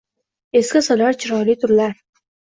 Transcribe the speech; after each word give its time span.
Esga 0.61 0.81
solar 0.87 1.19
chiroyli 1.21 1.57
tunlar 1.67 1.95